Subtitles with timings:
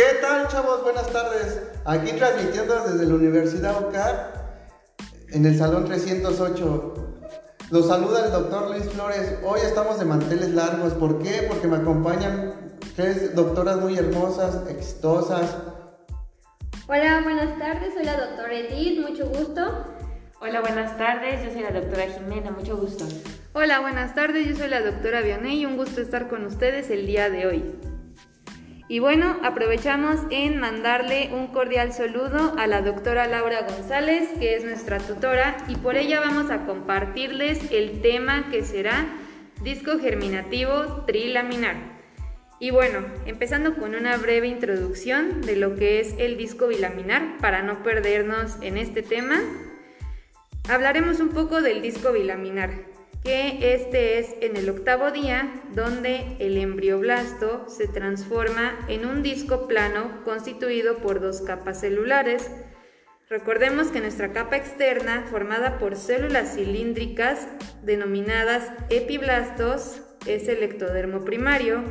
[0.00, 0.82] ¿Qué tal, chavos?
[0.82, 1.60] Buenas tardes.
[1.84, 4.32] Aquí transmitiendo desde la Universidad OCAR
[5.28, 6.94] en el Salón 308.
[7.70, 9.34] Los saluda el doctor Luis Flores.
[9.44, 10.94] Hoy estamos de manteles largos.
[10.94, 11.44] ¿Por qué?
[11.46, 15.54] Porque me acompañan tres doctoras muy hermosas, exitosas.
[16.88, 17.92] Hola, buenas tardes.
[17.92, 19.06] Soy la doctora Edith.
[19.06, 19.84] Mucho gusto.
[20.40, 21.44] Hola, buenas tardes.
[21.44, 22.50] Yo soy la doctora Jimena.
[22.52, 23.04] Mucho gusto.
[23.52, 24.48] Hola, buenas tardes.
[24.48, 27.89] Yo soy la doctora Vianey y un gusto estar con ustedes el día de hoy.
[28.90, 34.64] Y bueno, aprovechamos en mandarle un cordial saludo a la doctora Laura González, que es
[34.64, 39.06] nuestra tutora, y por ella vamos a compartirles el tema que será
[39.62, 41.76] disco germinativo trilaminar.
[42.58, 47.62] Y bueno, empezando con una breve introducción de lo que es el disco bilaminar, para
[47.62, 49.40] no perdernos en este tema,
[50.68, 52.90] hablaremos un poco del disco bilaminar
[53.22, 59.68] que este es en el octavo día donde el embrioblasto se transforma en un disco
[59.68, 62.50] plano constituido por dos capas celulares.
[63.28, 67.46] Recordemos que nuestra capa externa, formada por células cilíndricas
[67.82, 71.84] denominadas epiblastos, es el ectodermo primario,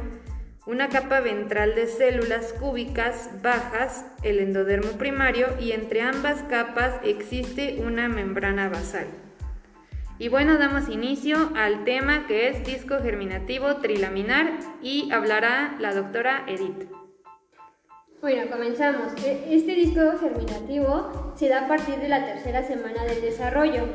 [0.66, 7.78] una capa ventral de células cúbicas bajas, el endodermo primario, y entre ambas capas existe
[7.80, 9.08] una membrana basal.
[10.22, 16.44] Y bueno, damos inicio al tema que es disco germinativo trilaminar y hablará la doctora
[16.46, 16.90] Edith.
[18.20, 19.14] Bueno, comenzamos.
[19.24, 23.86] E, este disco germinativo se da a partir de la tercera semana del desarrollo.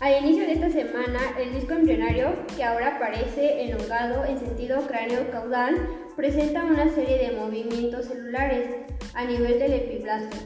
[0.00, 5.86] Al inicio de esta semana, el disco embrionario, que ahora aparece elongado en sentido cráneo-caudal,
[6.16, 8.74] presenta una serie de movimientos celulares
[9.12, 10.38] a nivel del epiblasto.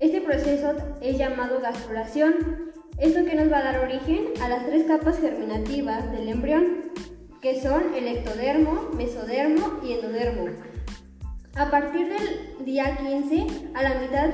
[0.00, 4.84] Este proceso es llamado gastrulación esto que nos va a dar origen a las tres
[4.84, 6.92] capas germinativas del embrión,
[7.40, 10.48] que son el ectodermo, mesodermo y endodermo.
[11.56, 14.30] A partir del día 15, a la mitad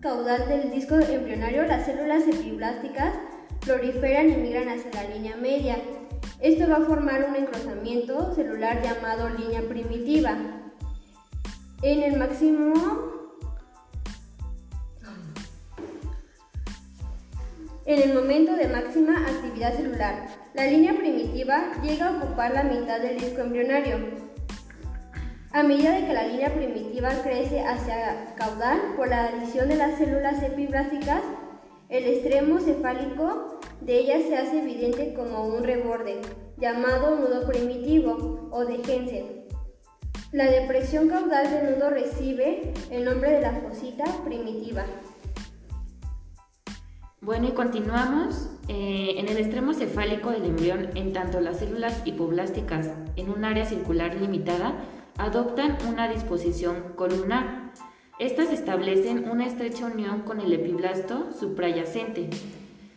[0.00, 3.14] caudal del disco embrionario, las células epiblásticas
[3.60, 5.76] proliferan y migran hacia la línea media.
[6.40, 10.36] Esto va a formar un encruzamiento celular llamado línea primitiva.
[11.82, 13.21] En el máximo
[17.84, 23.00] En el momento de máxima actividad celular, la línea primitiva llega a ocupar la mitad
[23.00, 23.96] del disco embrionario.
[25.50, 29.98] A medida de que la línea primitiva crece hacia caudal por la adición de las
[29.98, 31.22] células epiblásticas,
[31.88, 36.20] el extremo cefálico de ella se hace evidente como un reborde,
[36.58, 39.42] llamado nudo primitivo o de Hensen.
[40.30, 44.86] La depresión caudal del nudo recibe el nombre de la fosita primitiva.
[47.22, 48.48] Bueno, y continuamos.
[48.66, 53.64] Eh, en el extremo cefálico del embrión, en tanto las células hipoblásticas en un área
[53.64, 54.74] circular limitada
[55.18, 57.70] adoptan una disposición columnar.
[58.18, 62.28] Estas establecen una estrecha unión con el epiblasto suprayacente.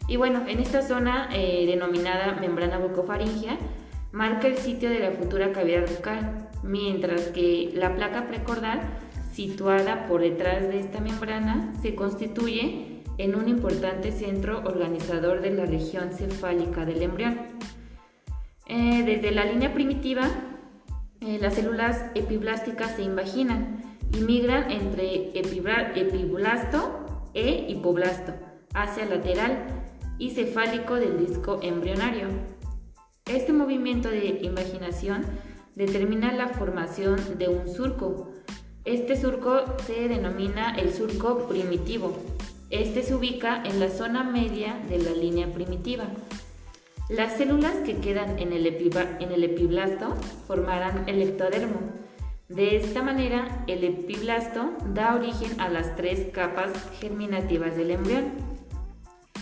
[0.08, 3.60] Y bueno, en esta zona eh, denominada membrana bucofaringea,
[4.12, 8.82] marca el sitio de la futura cavidad bucal, mientras que la placa precordal,
[9.34, 15.66] situada por detrás de esta membrana, se constituye en un importante centro organizador de la
[15.66, 17.40] región cefálica del embrión.
[18.68, 20.28] Eh, desde la línea primitiva,
[21.22, 23.82] eh, las células epiblásticas se invaginan
[24.12, 28.34] y migran entre epiblasto e hipoblasto
[28.74, 29.66] hacia lateral
[30.18, 32.28] y cefálico del disco embrionario.
[33.26, 35.24] Este movimiento de invaginación
[35.76, 38.32] determina la formación de un surco.
[38.84, 42.16] Este surco se denomina el surco primitivo
[42.70, 46.06] este se ubica en la zona media de la línea primitiva.
[47.10, 50.16] Las células que quedan en el, epiblasto
[50.48, 51.80] formarán el ectodermo.
[52.50, 58.32] De esta manera, el epiblasto da origen a las tres capas germinativas del embrión.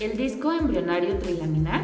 [0.01, 1.83] El disco embrionario trilaminar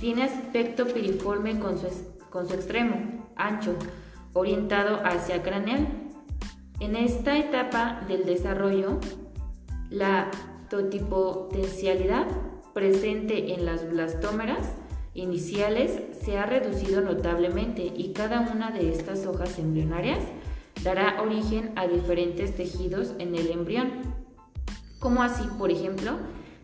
[0.00, 1.86] tiene aspecto piriforme con su,
[2.30, 3.76] con su extremo ancho,
[4.32, 5.86] orientado hacia craneal.
[6.80, 8.98] En esta etapa del desarrollo,
[9.90, 10.30] la
[10.68, 12.26] totipotencialidad
[12.74, 14.74] presente en las blastómeras
[15.14, 20.18] iniciales se ha reducido notablemente y cada una de estas hojas embrionarias
[20.82, 23.90] dará origen a diferentes tejidos en el embrión,
[25.00, 26.12] como así, por ejemplo,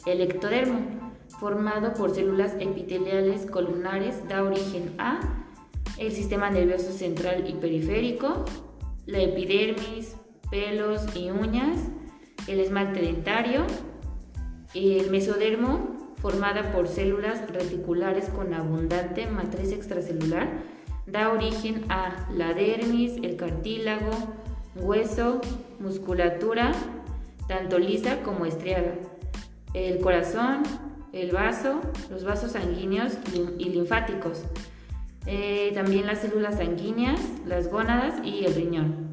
[0.07, 5.21] el ectodermo, formado por células epiteliales columnares, da origen a
[5.99, 8.45] el sistema nervioso central y periférico,
[9.07, 10.17] la epidermis,
[10.51, 11.79] pelos y uñas,
[12.47, 13.67] el esmalte dentario,
[14.75, 20.49] el mesodermo, formada por células reticulares con abundante matriz extracelular,
[21.07, 24.11] da origen a la dermis, el cartílago,
[24.75, 25.41] hueso,
[25.81, 26.73] musculatura,
[27.47, 28.95] tanto lisa como estriada,
[29.75, 30.63] el corazón,
[31.13, 31.81] el vaso,
[32.11, 33.19] los vasos sanguíneos
[33.59, 34.45] y linfáticos,
[35.27, 39.04] eh, también las células sanguíneas, las gónadas y el riñón.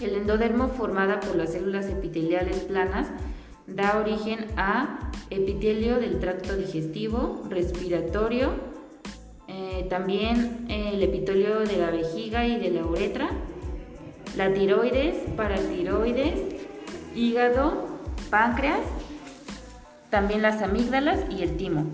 [0.00, 3.08] El endodermo formada por las células epiteliales planas
[3.66, 8.52] da origen a epitelio del tracto digestivo, respiratorio,
[9.48, 13.28] eh, también el epitelio de la vejiga y de la uretra,
[14.36, 16.42] la tiroides, paratiroides,
[17.16, 17.86] hígado,
[18.30, 18.80] páncreas,
[20.10, 21.86] también las amígdalas y el timo.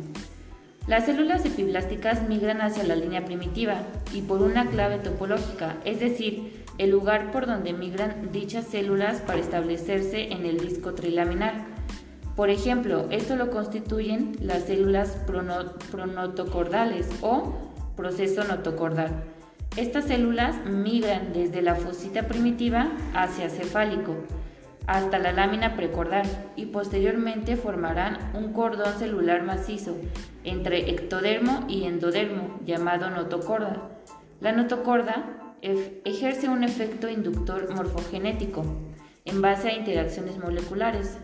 [0.87, 3.81] Las células epiblásticas migran hacia la línea primitiva
[4.12, 9.38] y por una clave topológica, es decir, el lugar por donde migran dichas células para
[9.38, 11.67] establecerse en el disco trilaminar.
[12.37, 15.17] Por ejemplo, esto lo constituyen las células
[15.91, 17.55] pronotocordales o
[17.97, 19.25] proceso notocordal.
[19.76, 24.17] Estas células migran desde la fosita primitiva hacia cefálico
[24.87, 29.97] hasta la lámina precordal y posteriormente formarán un cordón celular macizo
[30.44, 33.91] entre ectodermo y endodermo llamado notocorda.
[34.41, 38.64] La notocorda ejerce un efecto inductor morfogenético
[39.25, 41.19] en base a interacciones moleculares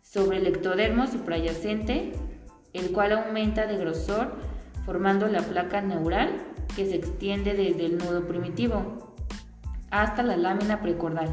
[0.00, 2.12] sobre el ectodermo suprayacente,
[2.72, 4.36] el cual aumenta de grosor
[4.86, 6.30] formando la placa neural
[6.74, 9.14] que se extiende desde el nudo primitivo
[9.90, 11.28] hasta la lámina precordal.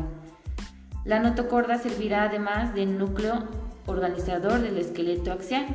[1.05, 3.47] La notocorda servirá además de núcleo
[3.85, 5.65] organizador del esqueleto axial.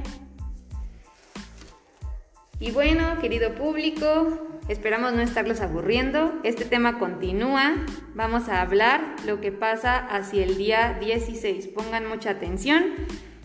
[2.60, 6.40] Y bueno, querido público, esperamos no estarlos aburriendo.
[6.42, 7.74] Este tema continúa.
[8.14, 11.68] Vamos a hablar lo que pasa hacia el día 16.
[11.68, 12.84] Pongan mucha atención,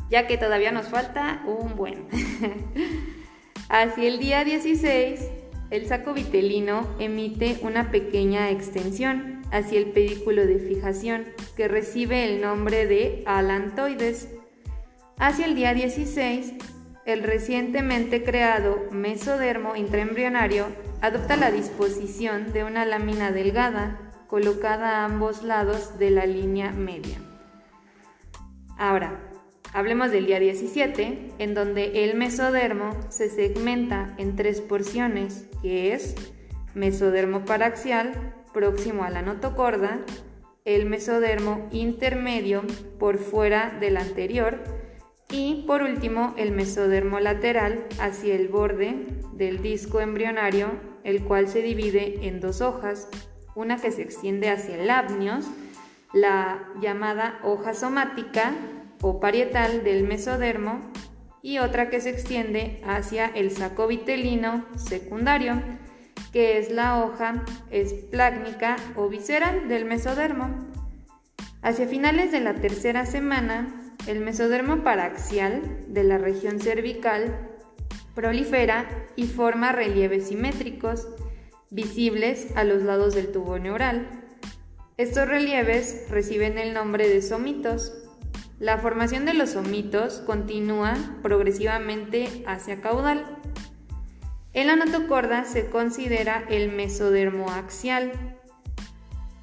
[0.09, 2.07] ya que todavía nos falta un buen.
[3.69, 5.29] hacia el día 16,
[5.71, 11.25] el saco vitelino emite una pequeña extensión hacia el pedículo de fijación,
[11.55, 14.29] que recibe el nombre de alantoides.
[15.17, 16.53] Hacia el día 16,
[17.13, 20.67] el recientemente creado mesodermo intraembrionario
[21.01, 27.17] adopta la disposición de una lámina delgada colocada a ambos lados de la línea media.
[28.77, 29.19] Ahora,
[29.73, 36.15] hablemos del día 17, en donde el mesodermo se segmenta en tres porciones, que es
[36.75, 40.01] mesodermo paraxial, próximo a la notocorda,
[40.63, 42.63] el mesodermo intermedio
[42.99, 44.78] por fuera del anterior
[45.31, 50.71] y por último el mesodermo lateral hacia el borde del disco embrionario,
[51.03, 53.07] el cual se divide en dos hojas,
[53.55, 55.45] una que se extiende hacia el amnios,
[56.13, 58.53] la llamada hoja somática
[59.01, 60.81] o parietal del mesodermo,
[61.41, 65.61] y otra que se extiende hacia el saco vitelino secundario,
[66.33, 70.67] que es la hoja esplácnica o visceral del mesodermo.
[71.61, 77.49] Hacia finales de la tercera semana, el mesodermo paraxial de la región cervical
[78.15, 81.07] prolifera y forma relieves simétricos
[81.69, 84.07] visibles a los lados del tubo neural.
[84.97, 87.93] Estos relieves reciben el nombre de somitos.
[88.59, 93.37] La formación de los somitos continúa progresivamente hacia caudal.
[94.51, 98.38] En la notocorda se considera el mesodermo axial.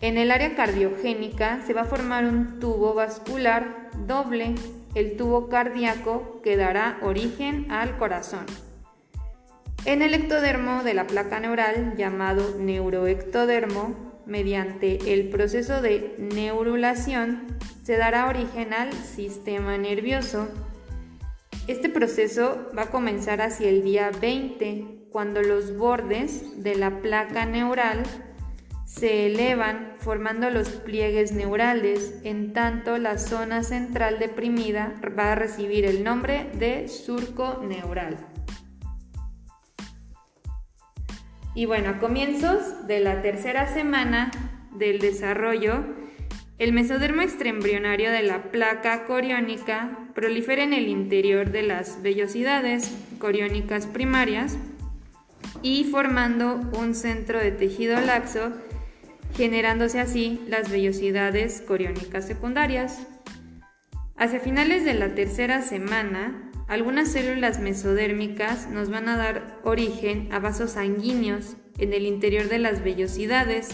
[0.00, 4.54] En el área cardiogénica se va a formar un tubo vascular doble,
[4.94, 8.44] el tubo cardíaco que dará origen al corazón.
[9.86, 17.46] En el ectodermo de la placa neural, llamado neuroectodermo, mediante el proceso de neurulación,
[17.82, 20.48] se dará origen al sistema nervioso.
[21.68, 27.46] Este proceso va a comenzar hacia el día 20 cuando los bordes de la placa
[27.46, 28.02] neural
[28.98, 35.84] se elevan formando los pliegues neurales, en tanto la zona central deprimida va a recibir
[35.84, 38.16] el nombre de surco neural.
[41.54, 44.30] Y bueno, a comienzos de la tercera semana
[44.72, 45.84] del desarrollo,
[46.58, 53.86] el mesodermo extraembrionario de la placa coriónica prolifera en el interior de las vellosidades coriónicas
[53.86, 54.56] primarias
[55.60, 58.52] y formando un centro de tejido laxo,
[59.36, 63.06] generándose así las vellosidades coriónicas secundarias.
[64.16, 70.38] Hacia finales de la tercera semana, algunas células mesodérmicas nos van a dar origen a
[70.38, 73.68] vasos sanguíneos en el interior de las vellosidades,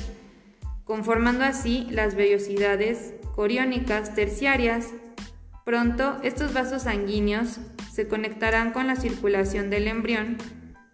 [0.85, 4.89] conformando así las vellosidades coriónicas terciarias.
[5.65, 7.61] Pronto estos vasos sanguíneos
[7.93, 10.39] se conectarán con la circulación del embrión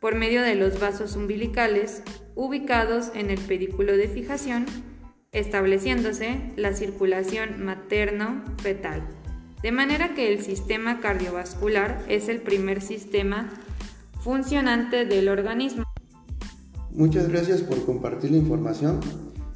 [0.00, 2.02] por medio de los vasos umbilicales
[2.35, 4.67] ubicados en el pedículo de fijación
[5.33, 9.02] estableciéndose la circulación materno-fetal.
[9.62, 13.50] De manera que el sistema cardiovascular es el primer sistema
[14.21, 15.85] funcionante del organismo.
[16.90, 19.00] Muchas gracias por compartir la información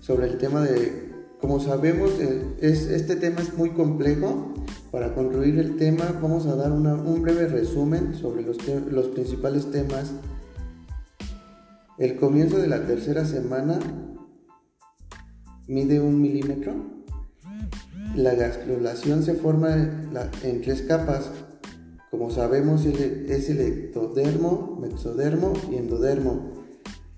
[0.00, 1.12] sobre el tema de,
[1.42, 2.12] como sabemos,
[2.61, 4.54] es, este tema es muy complejo.
[4.92, 8.56] Para concluir el tema vamos a dar un breve resumen sobre los,
[8.90, 10.12] los principales temas.
[11.99, 13.80] El comienzo de la tercera semana
[15.66, 16.75] mide un milímetro.
[18.14, 19.75] La gastrulación se forma
[20.44, 21.28] en tres capas.
[22.12, 26.52] Como sabemos es el ectodermo, mesodermo y endodermo.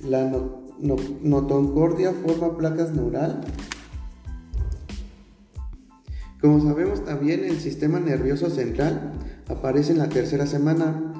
[0.00, 0.32] La
[0.80, 3.42] notocordia forma placas neural.
[6.44, 9.12] Como sabemos también el sistema nervioso central
[9.48, 11.14] aparece en la tercera semana.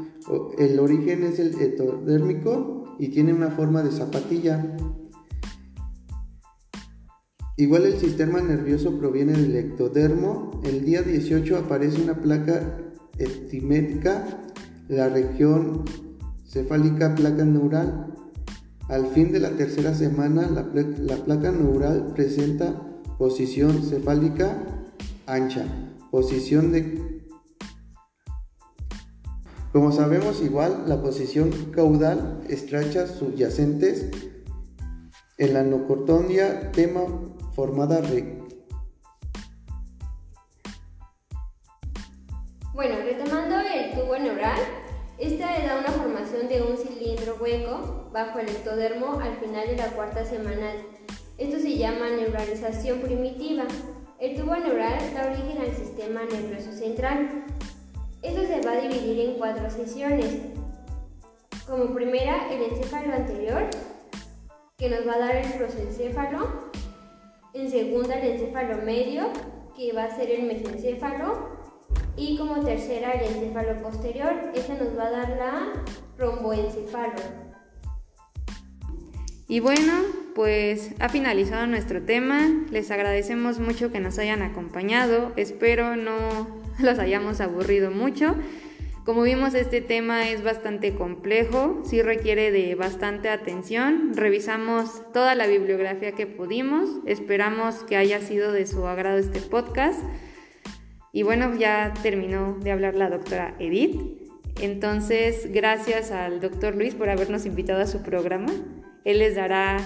[0.58, 4.76] El origen es el ectodérmico y tiene una forma de zapatilla.
[7.56, 10.60] Igual el sistema nervioso proviene del ectodermo.
[10.62, 12.76] El día 18 aparece una placa
[13.16, 14.42] estimética,
[14.88, 15.84] la región
[16.46, 18.14] cefálica placa neural.
[18.90, 20.70] Al fin de la tercera semana, la,
[21.24, 22.78] placa neural presenta
[23.16, 24.82] posición cefálica
[25.26, 25.66] ancha,
[26.10, 27.24] posición de...
[29.72, 34.10] Como sabemos igual, la posición caudal estrecha subyacentes
[35.38, 37.00] en la nocortondia tema
[37.54, 38.40] formada re.
[42.72, 44.60] Bueno, retomando el tubo neural,
[45.18, 49.88] esta da una formación de un cilindro hueco bajo el ectodermo al final de la
[49.88, 50.72] cuarta semana.
[51.38, 53.64] Esto se llama neuralización primitiva.
[54.24, 57.44] El tubo neural da origen al sistema nervioso central.
[58.22, 60.38] Esto se va a dividir en cuatro sesiones.
[61.66, 63.68] Como primera, el encéfalo anterior,
[64.78, 66.70] que nos va a dar el prosencéfalo,
[67.52, 69.26] en segunda el encéfalo medio,
[69.76, 71.58] que va a ser el mesencéfalo,
[72.16, 75.84] y como tercera el encéfalo posterior, esta nos va a dar la
[76.16, 77.20] romboencéfalo.
[79.48, 82.48] Y bueno, pues ha finalizado nuestro tema.
[82.70, 85.32] Les agradecemos mucho que nos hayan acompañado.
[85.36, 86.16] Espero no
[86.78, 88.34] los hayamos aburrido mucho.
[89.04, 94.12] Como vimos, este tema es bastante complejo, sí requiere de bastante atención.
[94.14, 96.88] Revisamos toda la bibliografía que pudimos.
[97.04, 100.00] Esperamos que haya sido de su agrado este podcast.
[101.12, 104.00] Y bueno, ya terminó de hablar la doctora Edith.
[104.62, 108.52] Entonces, gracias al doctor Luis por habernos invitado a su programa.
[109.04, 109.76] Él les dará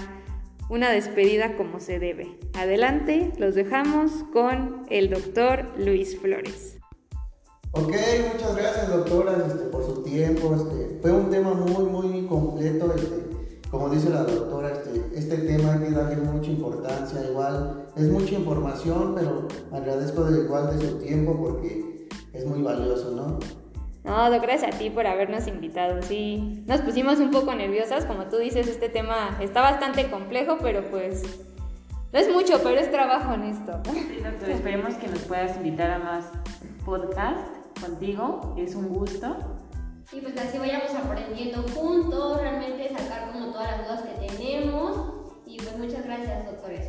[0.69, 2.37] una despedida como se debe.
[2.53, 6.77] Adelante, los dejamos con el doctor Luis Flores.
[7.71, 7.93] Ok,
[8.33, 10.55] muchas gracias doctora este, por su tiempo.
[10.55, 12.93] Este, fue un tema muy, muy completo.
[12.95, 13.29] Este,
[13.71, 14.73] como dice la doctora,
[15.13, 17.23] este, tema hay que darle mucha importancia.
[17.29, 23.11] Igual es mucha información, pero agradezco de igual de su tiempo porque es muy valioso,
[23.11, 23.39] ¿no?
[24.03, 26.01] No, gracias a ti por habernos invitado.
[26.01, 30.89] Sí, nos pusimos un poco nerviosas, como tú dices, este tema está bastante complejo, pero
[30.89, 31.23] pues
[32.11, 33.81] no es mucho, pero es trabajo honesto.
[33.91, 36.25] Sí, doctor, esperemos que nos puedas invitar a más
[36.85, 39.37] podcasts contigo, es un gusto.
[40.11, 44.97] Y pues así vayamos aprendiendo juntos, realmente sacar como todas las dudas que tenemos.
[45.45, 46.87] Y pues muchas gracias, doctores.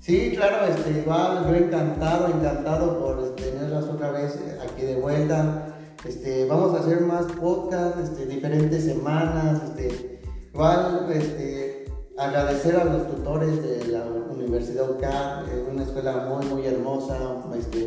[0.00, 5.75] Sí, claro, este, igual yo encantado, encantado por tenerlas otra vez aquí de vuelta.
[6.06, 10.20] Este, vamos a hacer más podcasts, este, diferentes semanas, este,
[10.54, 11.86] igual, este,
[12.16, 17.18] agradecer a los tutores de la Universidad UCAP, es una escuela muy, muy hermosa,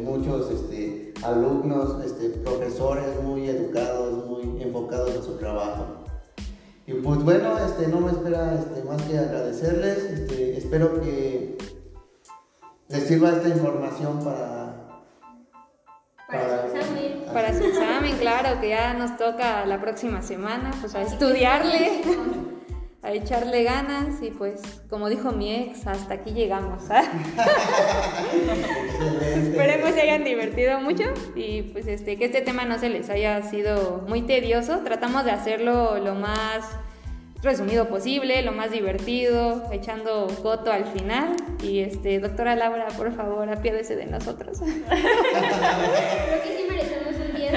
[0.04, 0.52] muchos,
[1.24, 1.96] alumnos,
[2.44, 5.86] profesores muy educados, muy enfocados en su trabajo.
[6.88, 7.56] Y pues bueno,
[7.88, 10.30] no me espera más que agradecerles.
[10.58, 11.58] Espero que
[12.90, 14.69] les sirva esta información para,
[16.30, 17.24] para, su examen.
[17.34, 22.02] Para su examen, claro, que ya nos toca la próxima semana, pues a estudiarle
[23.02, 26.84] a echarle ganas y pues como dijo mi ex, hasta aquí llegamos.
[26.90, 27.04] ¿ah?
[29.36, 33.42] Esperemos se hayan divertido mucho y pues este que este tema no se les haya
[33.44, 34.80] sido muy tedioso.
[34.80, 36.66] Tratamos de hacerlo lo más
[37.42, 41.36] resumido posible, lo más divertido, echando coto al final.
[41.64, 44.60] Y este, doctora Laura, por favor, apiádese de nosotros.
[44.62, 47.54] Creo que sí merecemos un 10,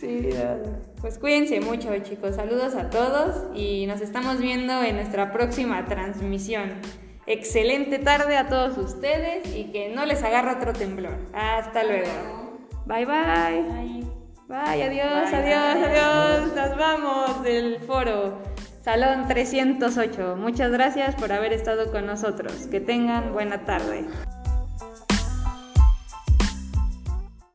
[0.00, 0.30] Sí,
[1.00, 6.74] pues cuídense mucho chicos, saludos a todos y nos estamos viendo en nuestra próxima transmisión.
[7.26, 11.18] Excelente tarde a todos ustedes y que no les agarre otro temblor.
[11.34, 12.58] Hasta luego.
[12.86, 13.62] Bye bye.
[13.62, 14.07] Bye,
[14.50, 16.54] adiós, adiós, adiós.
[16.54, 18.38] Nos vamos del foro.
[18.82, 20.36] Salón 308.
[20.36, 22.52] Muchas gracias por haber estado con nosotros.
[22.70, 24.06] Que tengan buena tarde.